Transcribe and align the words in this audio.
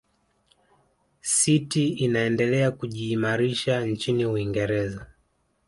city 1.21 1.87
inaendelea 1.89 2.71
kujiimarisha 2.71 3.85
nchini 3.85 4.25
uingereza 4.25 5.05